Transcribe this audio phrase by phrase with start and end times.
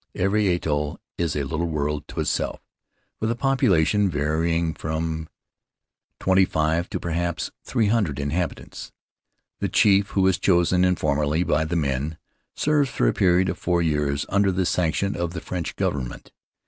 [0.15, 2.59] Every atoll is a little world to itself
[3.19, 5.29] with a population varying from
[6.19, 8.91] twenty five to perhaps three hundred inhabitants.
[9.59, 12.17] The chief, who is chosen informally by the men,
[12.55, 16.31] serves for a period of four years under the sanction of the French government.